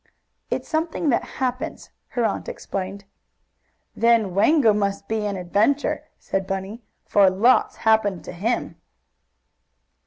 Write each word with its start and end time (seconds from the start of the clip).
"It's 0.49 0.67
something 0.67 1.09
that 1.09 1.23
happens," 1.37 1.91
her 2.07 2.25
aunt 2.25 2.49
explained. 2.49 3.05
"Then 3.95 4.33
Wango 4.33 4.73
must 4.73 5.07
be 5.07 5.27
an 5.27 5.37
adventure," 5.37 6.05
said 6.17 6.47
Bunny, 6.47 6.81
"for 7.05 7.29
lots 7.29 7.75
happened 7.75 8.23
to 8.25 8.31
him." 8.31 8.81